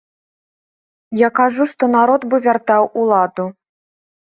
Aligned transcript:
Я 1.19 1.29
кажу, 1.41 1.63
што 1.75 1.83
народ 1.97 2.27
бы 2.33 2.41
вяртаў 2.49 2.91
уладу. 3.05 3.49